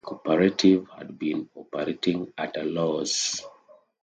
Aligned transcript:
The 0.03 0.07
cooperative 0.07 0.87
had 0.97 1.19
been 1.19 1.47
operating 1.55 2.33
at 2.35 2.57
a 2.57 2.63
loss. 2.63 3.43